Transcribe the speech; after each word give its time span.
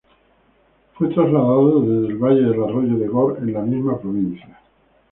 Fue 0.95 1.09
trasladado 1.09 1.79
desde 1.79 2.07
el 2.07 2.17
valle 2.17 2.41
del 2.41 2.63
arroyo 2.63 2.97
de 2.97 3.05
Gor 3.07 3.37
en 3.37 3.53
la 3.53 3.61
misma 3.61 3.99
provincia. 3.99 4.59